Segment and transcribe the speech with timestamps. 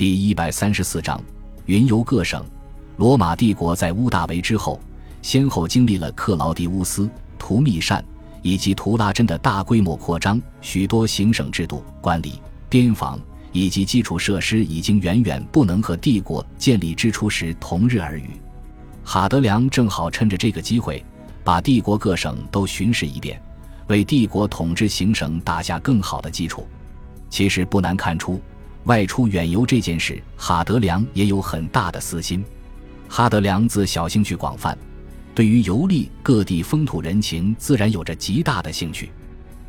[0.00, 1.22] 第一百三十四章，
[1.66, 2.42] 云游各省。
[2.96, 4.80] 罗马帝国在屋大维之后，
[5.20, 7.06] 先后经历了克劳狄乌斯、
[7.38, 8.02] 图密善
[8.40, 12.40] 以及图拉真的大规模扩张，许多行省制度、管理、
[12.70, 13.20] 边防
[13.52, 18.30] 以及基础设施已经远远不能和帝国建立之初时同日而语。
[19.04, 21.04] 哈德良正好趁着这个机会，
[21.44, 23.38] 把帝国各省都巡视一遍，
[23.88, 26.66] 为帝国统治行省打下更好的基础。
[27.28, 28.40] 其实不难看出。
[28.84, 32.44] 外出远游这件事，哈德良也有很大的私心。
[33.08, 34.76] 哈德良自小兴趣广泛，
[35.34, 39.10] 对于游历各地风土人情，自然有着极大的兴趣。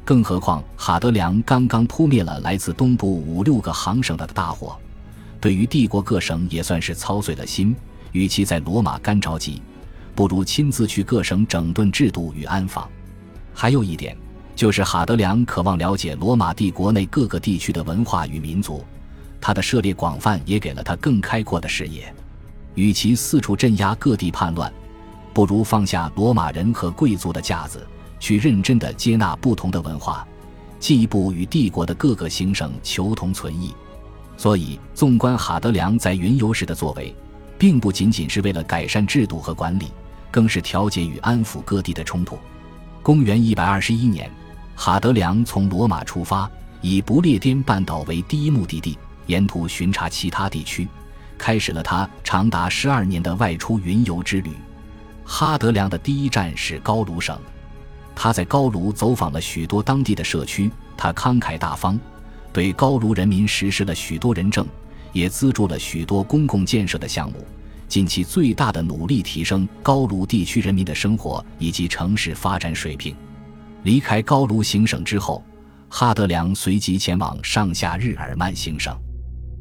[0.06, 4.78] 更何况哈德良刚刚扑灭了来自东部五六个行省的大火，
[5.40, 7.76] 对于帝国各省也算是操碎了心。
[8.14, 9.62] 与其在罗马干着急，
[10.14, 12.90] 不如亲自去各省整顿制度与安防。
[13.54, 14.18] 还有一点，
[14.56, 18.84] 就是哈德良渴望了解罗马帝国内各个地区的文化与民族。
[19.42, 22.14] 他的涉猎广泛，也给了他更开阔的视野。
[22.76, 24.72] 与其四处镇压各地叛乱，
[25.34, 27.86] 不如放下罗马人和贵族的架子，
[28.20, 30.26] 去认真的接纳不同的文化，
[30.80, 33.74] 进一步与帝国的各个行省求同存异。
[34.38, 37.14] 所以，纵观哈德良在云游时的作为，
[37.58, 39.92] 并不仅仅是为了改善制度和管理，
[40.32, 42.40] 更是调节与安抚各地的冲突。
[43.04, 44.32] 公元一百二十一年，
[44.76, 46.50] 哈德良从罗马出发，
[46.82, 48.98] 以不列颠半岛为第一目的地。
[49.32, 50.86] 沿途巡查其他地区，
[51.38, 54.52] 开始了他长达十二年的外出云游之旅。
[55.24, 57.40] 哈德良的第一站是高卢省，
[58.14, 60.70] 他在高卢走访了许多当地的社区。
[60.98, 61.98] 他慷慨大方，
[62.52, 64.68] 对高卢人民实施了许多仁政，
[65.14, 67.48] 也资助了许多公共建设的项目，
[67.88, 73.16] 尽其最大的努力提升高卢地区人民的生活以及城市发展水平。
[73.84, 75.42] 离开高卢行省之后，
[75.88, 78.96] 哈德良随即前往上下日耳曼行省。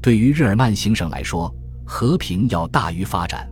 [0.02, 3.46] 对于日耳曼行省来说，和平要大于发展，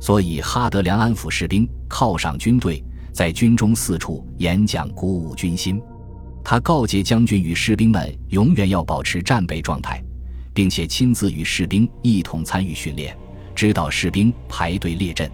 [0.00, 5.80] 所以哈德良安抚士兵，犒赏军队，在军中四处演讲，鼓舞军心。
[6.44, 10.02] 他告诫将军与士兵们，永远要保持战备状态，
[10.52, 13.16] 并且亲自与士兵一同参与训练，
[13.54, 15.30] 指导士兵排队列阵。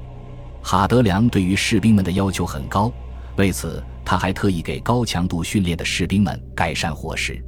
[0.62, 2.93] 哈德良对于士兵们的要求很高，
[3.37, 7.45] 为此他还特意给高强度训练的士兵们改善伙食。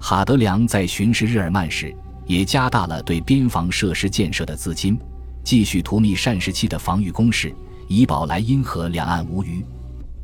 [0.00, 1.94] 哈德良在巡视日耳曼时。
[2.28, 4.96] 也加大了对边防设施建设的资金，
[5.42, 7.52] 继续图密善时期的防御工事，
[7.88, 9.64] 以保莱茵河两岸无虞。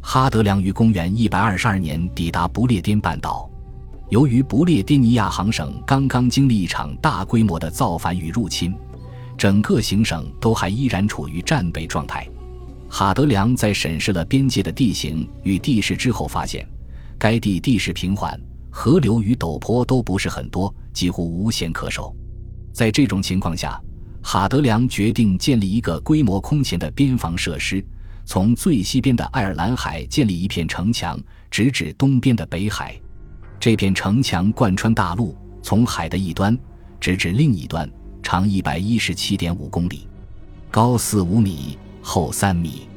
[0.00, 3.50] 哈德良于公元一百二十二年抵达不列颠半岛，
[4.10, 8.74] 由于不列颠尼亚行省刚刚经历一场大规模的造反与入侵，
[9.38, 12.28] 整个行省都还依然处于战备状态。
[12.86, 16.68] 哈德良在审视了边界的地形与地势之后，发现
[17.18, 18.38] 该地地势平缓。
[18.76, 22.12] 河流与陡坡都不是很多，几乎无险可守。
[22.72, 23.80] 在这种情况下，
[24.20, 27.82] 哈德良决定建立一个规模空前的边防设施，
[28.26, 31.16] 从最西边的爱尔兰海建立一片城墙，
[31.52, 33.00] 直指东边的北海。
[33.60, 36.58] 这片城墙贯穿大陆，从海的一端
[36.98, 37.88] 直至另一端，
[38.24, 40.08] 长一百一十七点五公里，
[40.72, 42.88] 高四五米，厚三米。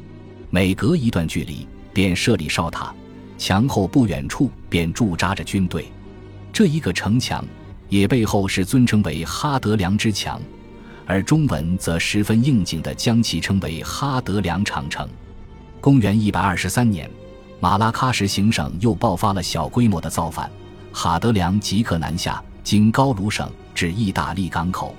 [0.50, 2.94] 每隔一段距离，便设立哨塔。
[3.38, 5.92] 墙后不远处便驻扎着军队，
[6.52, 7.46] 这一个城墙
[7.88, 10.42] 也背后是尊称为哈德良之墙，
[11.06, 15.08] 而中文则十分应景地将其称为哈德良长城。
[15.80, 17.10] 公元一百二十三年，
[17.60, 20.50] 马拉喀什行省又爆发了小规模的造反，
[20.92, 24.96] 哈德良即刻南下，经高卢省至意大利港口，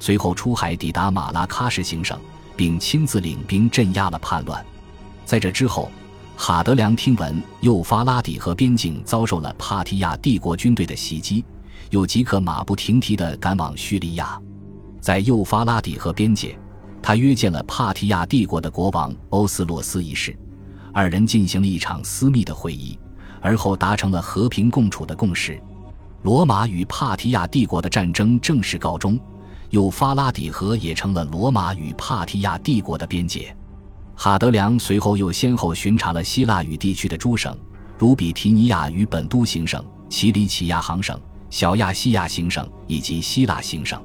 [0.00, 2.18] 随后出海抵达马拉喀什行省，
[2.56, 4.64] 并亲自领兵镇压了叛乱。
[5.26, 5.90] 在这之后。
[6.36, 11.44] 哈德良听闻幼发拉底河边境遭受了帕提亚帝国军队的袭击，
[11.90, 14.40] 又即刻马不停蹄地赶往叙利亚。
[15.00, 16.58] 在幼发拉底河边界，
[17.00, 20.36] 他约见了帕提亚帝国的国王欧斯洛斯一世，
[20.92, 22.98] 二人进行了一场私密的会议，
[23.40, 25.60] 而后达成了和平共处的共识。
[26.22, 29.18] 罗马与帕提亚帝国的战争正式告终，
[29.70, 33.54] 幼发拉底河也成了罗马与帕提亚帝国的边界。
[34.14, 37.56] 哈德良随后又先后巡查了希腊语地区的诸省，
[37.98, 41.18] 如比提尼亚与本都行省、奇里乞亚行省、
[41.50, 44.00] 小亚细亚行省以及希腊行省。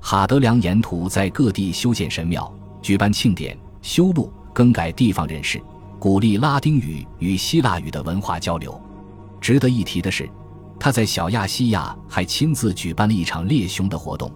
[0.00, 2.52] 哈德良沿途在各地修建神庙、
[2.82, 5.60] 举办庆典、修路、更改地方人士，
[5.98, 8.78] 鼓励拉丁语与希腊语的文化交流。
[9.40, 10.28] 值得一提的是，
[10.78, 14.30] 他在小亚细亚还亲自举办了一场猎熊的活动，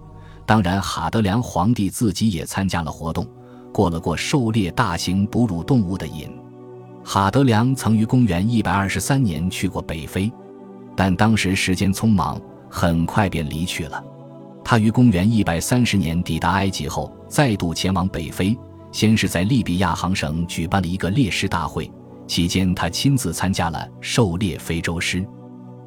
[0.46, 3.26] 当然，哈德良皇帝自己也参加了活动。
[3.72, 6.28] 过了过狩猎大型哺乳动物的瘾，
[7.04, 10.30] 哈德良曾于公元一百二十三年去过北非，
[10.96, 14.02] 但当时时间匆忙，很快便离去了。
[14.64, 18.56] 他于公元一百三十年抵达埃及后，再度前往北非，
[18.92, 21.90] 先是在利比亚行省举办了一个猎师大会，
[22.26, 25.26] 期间他亲自参加了狩猎非洲狮，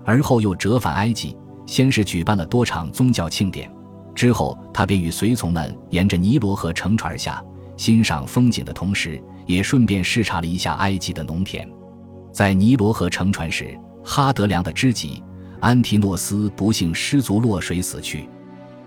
[0.03, 3.71] 而后又折返埃及，先是举办了多场宗教庆典，
[4.13, 7.41] 之后他便与随从们沿着尼罗河乘船下，
[7.77, 11.67] 欣赏风景的同时，也顺便视察了一下埃及的农田。
[12.31, 15.23] 在尼罗河乘船时，哈德良的知己。
[15.59, 18.27] 安提诺斯不幸失足落水死去，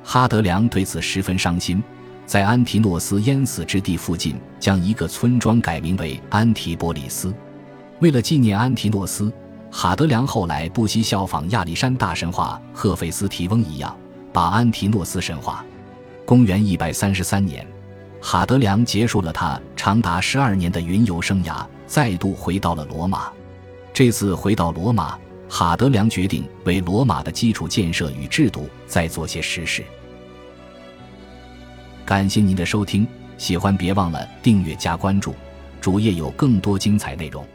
[0.05, 1.83] 哈德良对此十分伤心，
[2.27, 7.33] 在安提诺斯淹死之地附近将一个村庄改名为安提波里斯。
[8.00, 9.33] 为了纪念安提诺斯，
[9.71, 13.97] 哈德良后来不惜效仿亚历山大神话赫菲斯提翁一样，
[14.31, 15.65] 把安提诺斯神话。
[16.27, 17.67] 公元一百三十三年，
[18.28, 23.31] 哈德良结束了他长达十二年的云游生涯，再度回到了罗马。
[23.93, 25.17] 这次回到罗马。
[25.49, 29.84] 哈德良决定为罗马的基础建设与制度再做些实事。
[32.05, 33.06] 感谢您的收听，
[33.38, 35.32] 喜欢别忘了订阅加关注，
[35.81, 37.46] 主页有更多精彩内容。